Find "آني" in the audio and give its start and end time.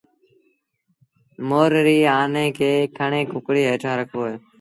2.19-2.45